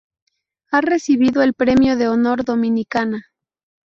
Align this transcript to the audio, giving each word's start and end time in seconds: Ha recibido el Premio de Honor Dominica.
Ha 0.71 0.81
recibido 0.81 1.43
el 1.43 1.53
Premio 1.53 1.95
de 1.95 2.07
Honor 2.07 2.43
Dominica. 2.43 3.07